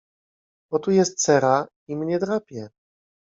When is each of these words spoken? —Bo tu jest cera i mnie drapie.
—Bo 0.71 0.79
tu 0.79 0.91
jest 0.91 1.19
cera 1.21 1.67
i 1.87 1.95
mnie 1.95 2.19
drapie. 2.19 2.69